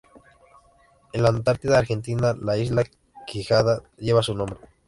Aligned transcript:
En 1.13 1.21
la 1.21 1.29
Antártida 1.29 1.77
Argentina, 1.77 2.33
la 2.41 2.57
isla 2.57 2.85
Quijada 3.27 3.83
lleva 3.99 4.23
su 4.23 4.33
nombre. 4.33 4.57